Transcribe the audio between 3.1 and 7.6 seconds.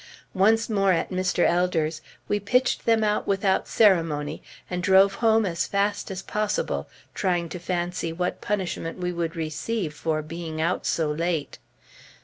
without ceremony, and drove home as fast as possible, trying to